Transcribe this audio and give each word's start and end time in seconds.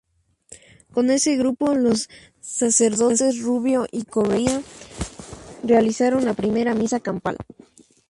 Con 0.91 1.11
ese 1.11 1.35
grupo, 1.37 1.75
los 1.75 2.09
sacerdotes 2.39 3.37
Rubio 3.39 3.85
y 3.91 4.03
Correia 4.05 4.63
realizaron 5.61 6.25
la 6.25 6.33
primera 6.33 6.73
misa 6.73 6.99
campal. 7.01 7.37